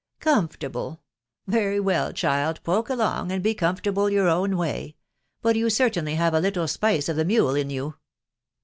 [0.19, 0.99] "Comfortable!....
[1.45, 4.95] very well, child, poke along, and be comfortable your own way....
[5.43, 7.93] but you certainly have a little spice of the mule in you."